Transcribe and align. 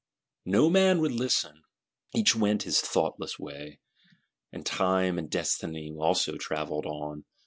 _"No 0.51 0.67
man 0.67 0.99
would 0.99 1.11
listen, 1.11 1.61
each 2.15 2.35
went 2.35 2.63
his 2.63 2.81
thoughtless 2.81 3.37
way;—and 3.37 4.65
Time 4.65 5.19
and 5.19 5.29
Destiny 5.29 5.93
also 5.95 6.37
travelled 6.37 6.87
on. 6.87 7.25